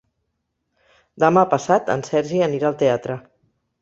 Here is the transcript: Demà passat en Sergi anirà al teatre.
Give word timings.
Demà 1.23 1.43
passat 1.51 1.93
en 1.97 2.05
Sergi 2.09 2.41
anirà 2.47 2.69
al 2.73 2.81
teatre. 2.81 3.19